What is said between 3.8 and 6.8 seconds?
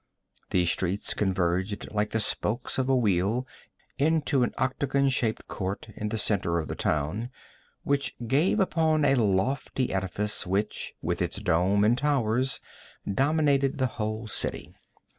into an octagon shaped court in the center of the